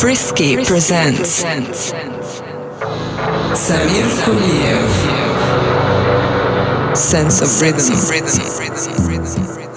Frisky 0.00 0.56
presents 0.64 1.44
Samir 3.52 4.08
Kuliev 4.24 4.88
Sense 6.96 7.42
of 7.42 7.60
Rhythm. 7.60 9.69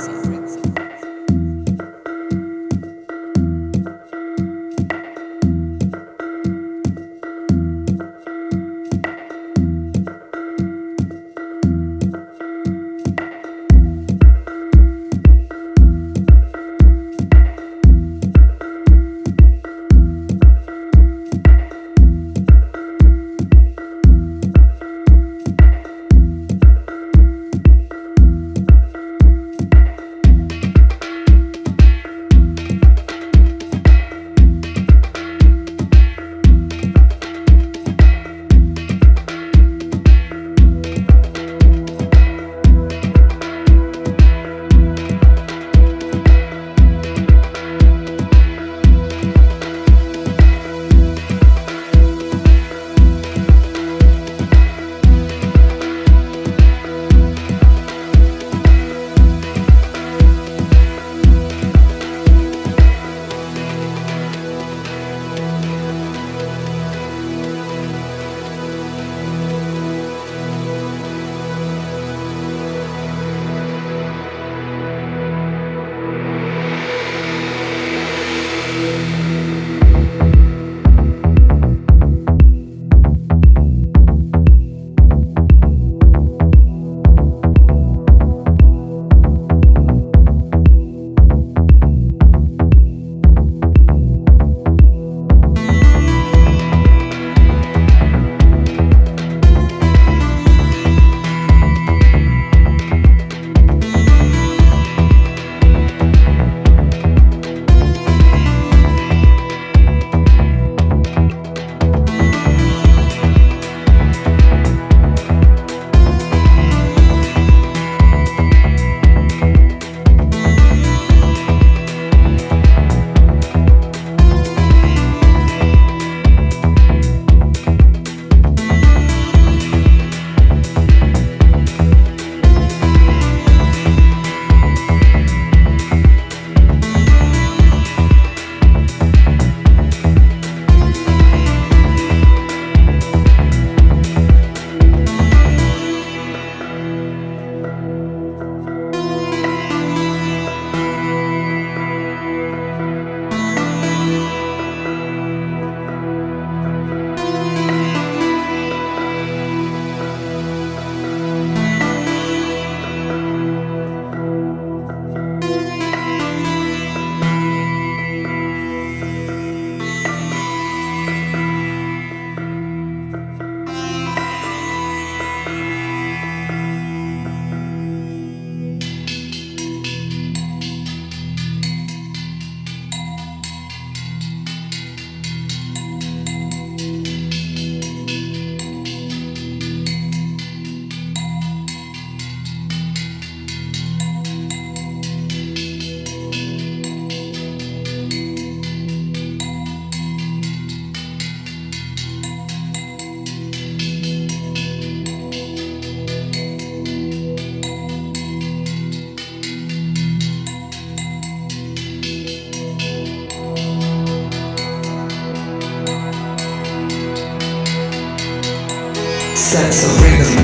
Sense 219.53 219.83
of 219.83 220.01
rhythm. 220.01 220.42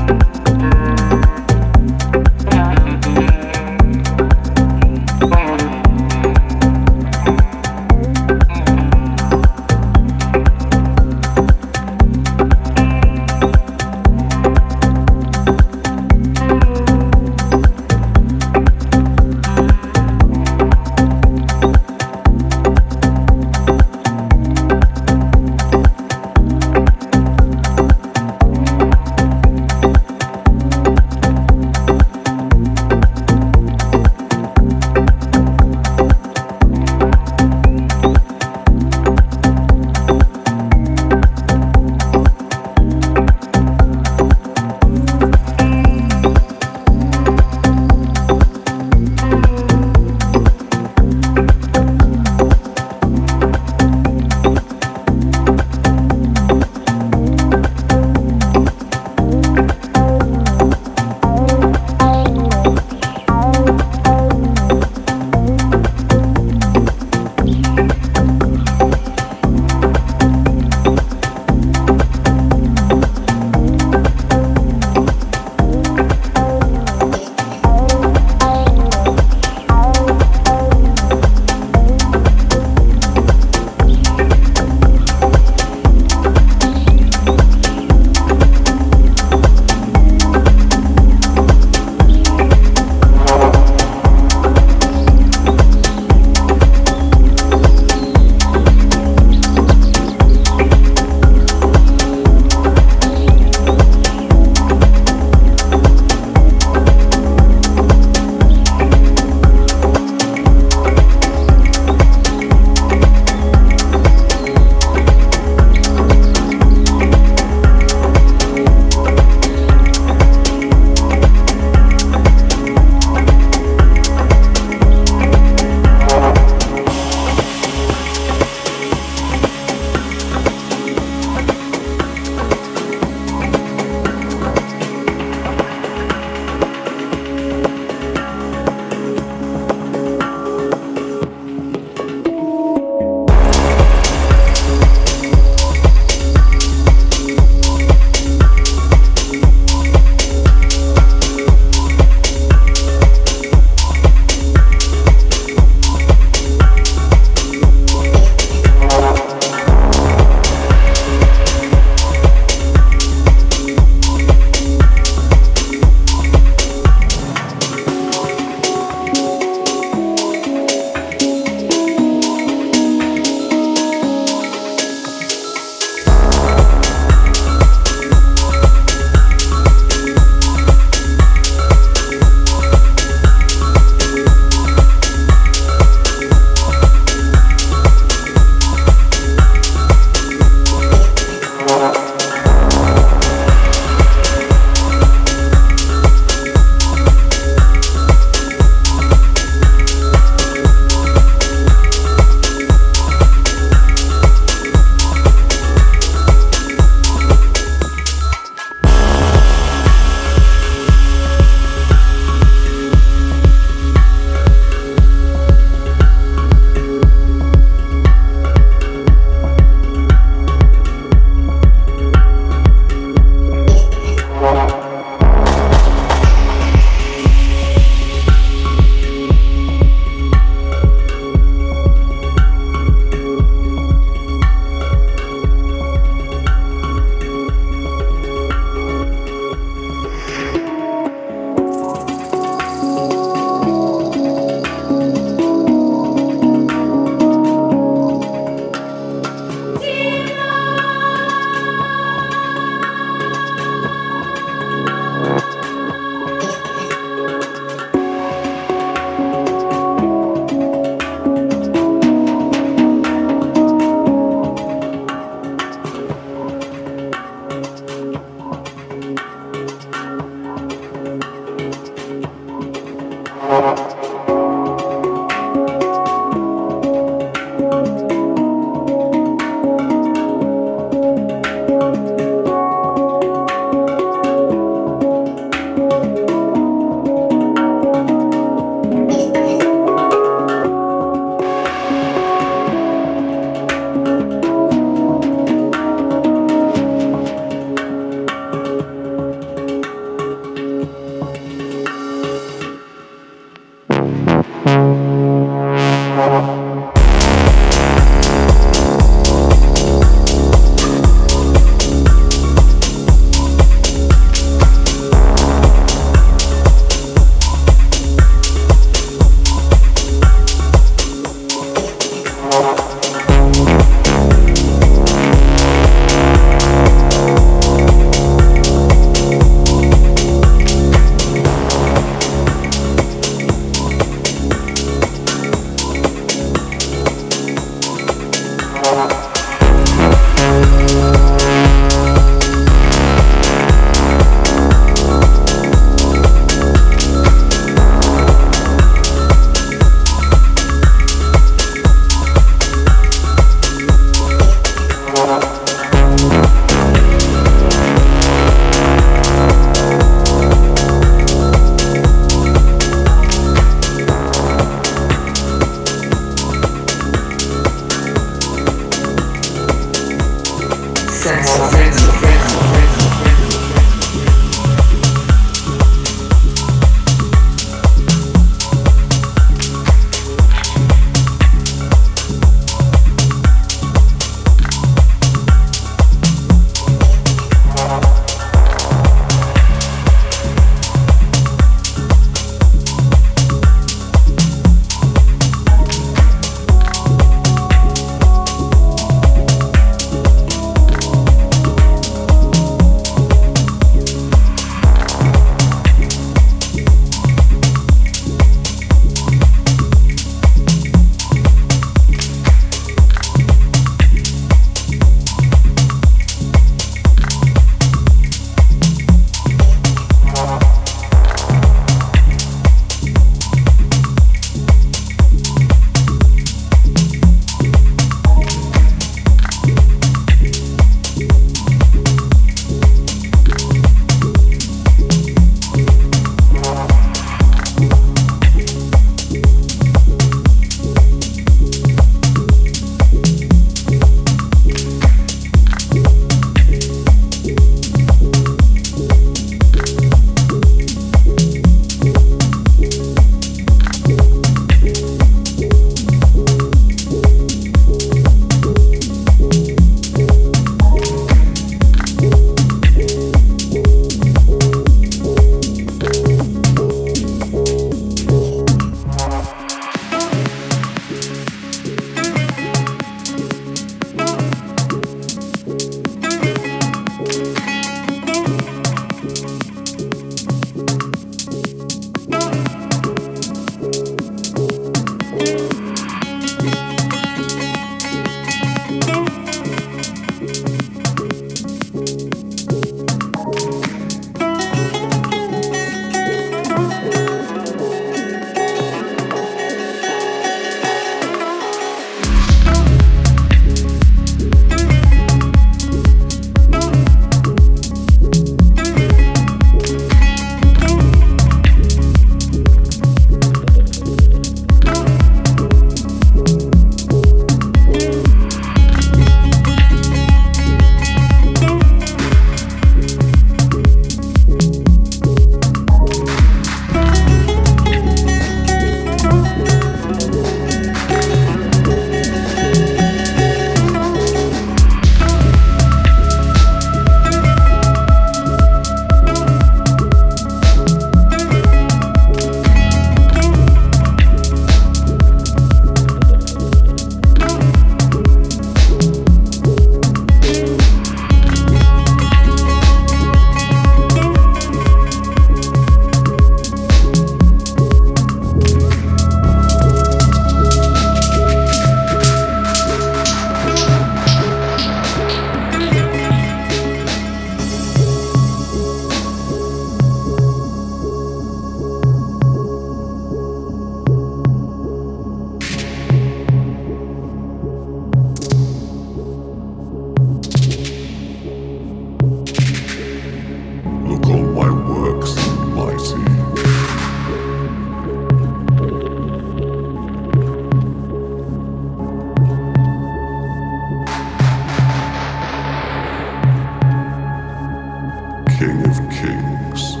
King 598.61 598.85
of 598.85 599.09
Kings. 599.09 600.00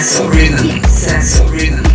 Sense 0.00 0.20
of 0.20 0.30
rhythm, 0.30 0.84
sense 0.84 1.40
of 1.40 1.50
rhythm. 1.50 1.87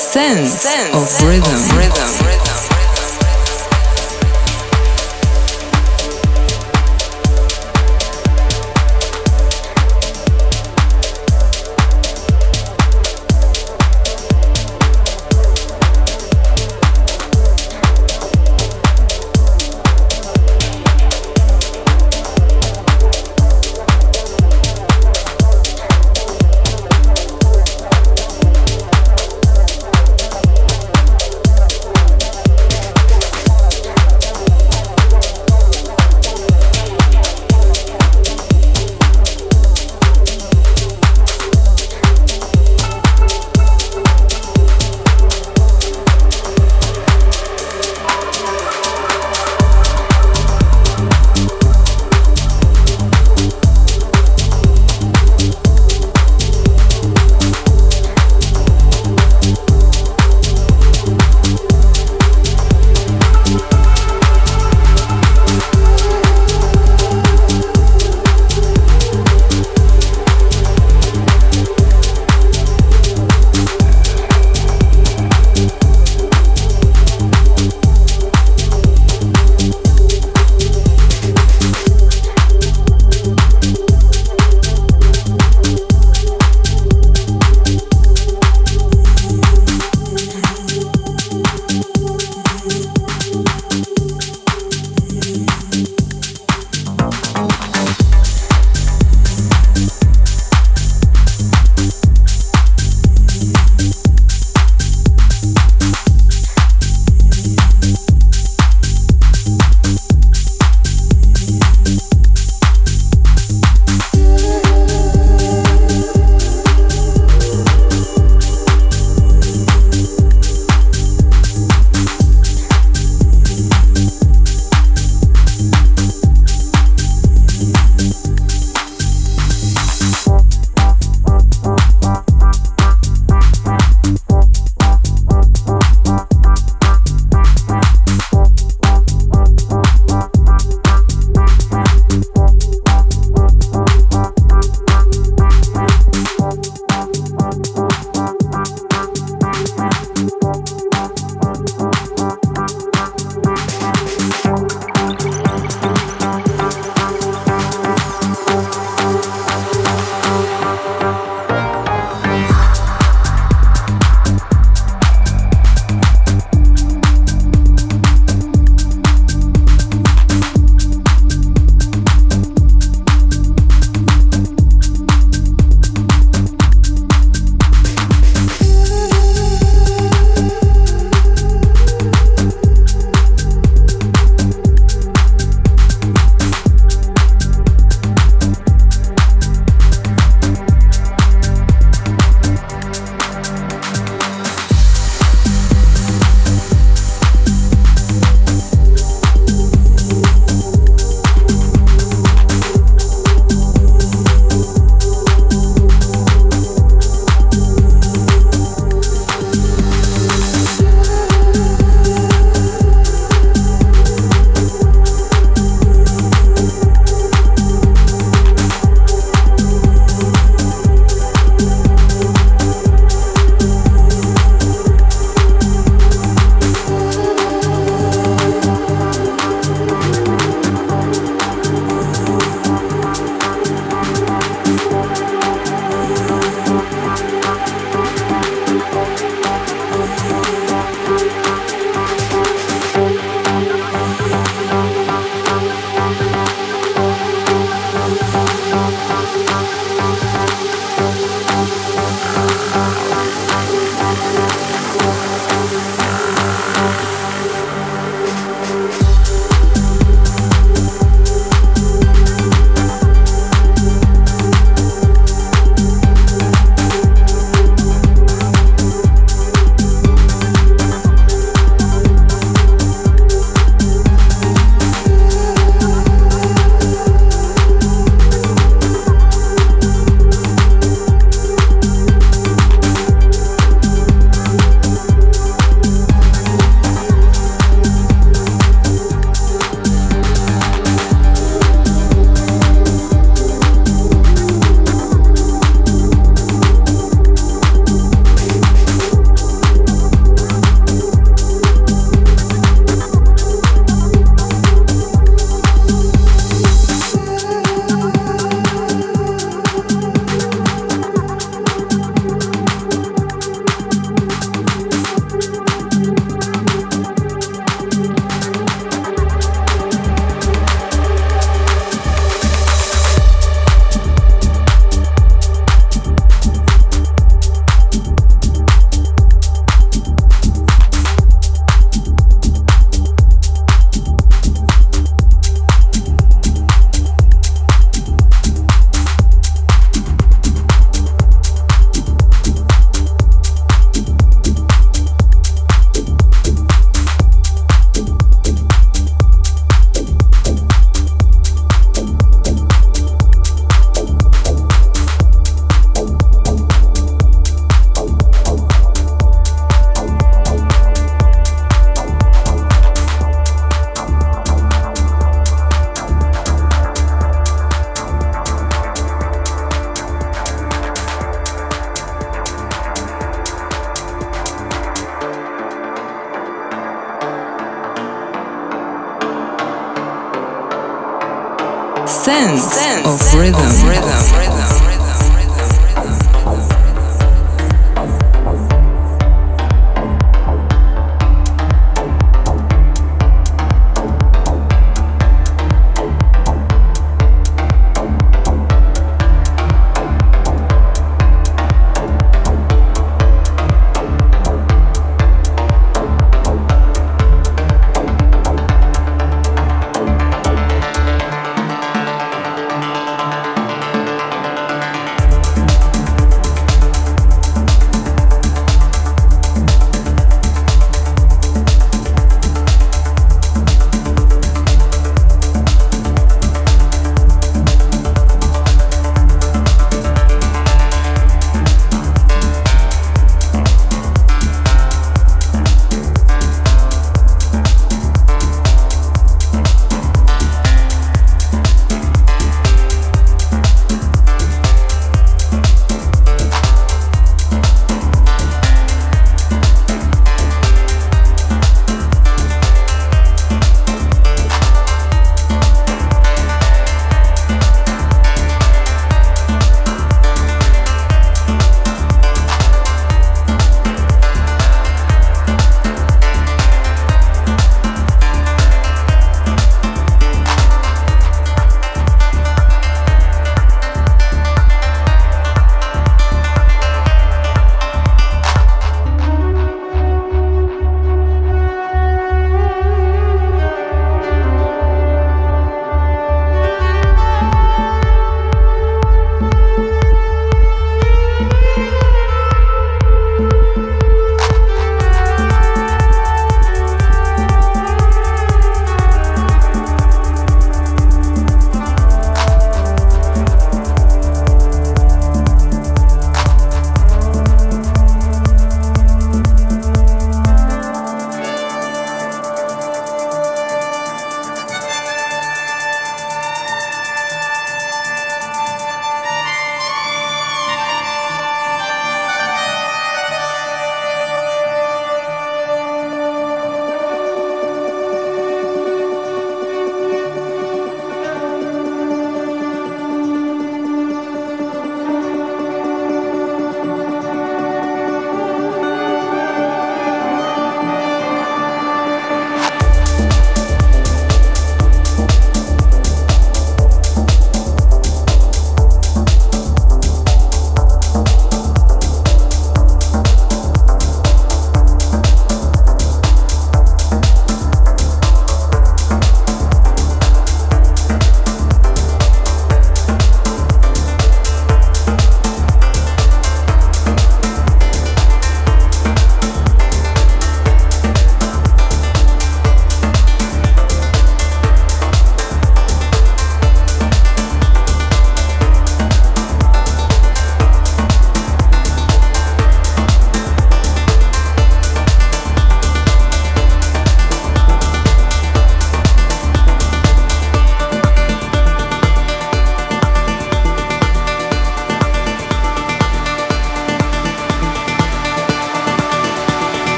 Sense, 0.00 0.62
Sense 0.62 1.20
of 1.20 1.28
rhythm. 1.28 1.52
Of 1.52 1.76
rhythm. 1.76 2.69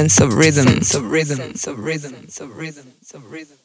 Sense 0.00 0.18
of 0.22 0.32
rhythm. 0.32 0.66
Sense 0.66 0.94
of 0.94 1.10
rhythm. 1.12 1.36
Sense 1.36 1.66
of 1.66 1.78
rhythm. 1.78 2.12
Sense 2.14 2.40
of 2.40 2.56
rhythm. 2.56 2.84
Sense 3.02 3.14
of 3.14 3.30
rhythm. 3.30 3.58